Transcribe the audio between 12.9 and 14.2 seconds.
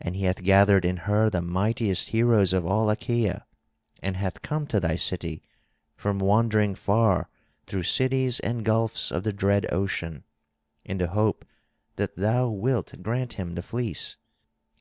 grant him the fleece.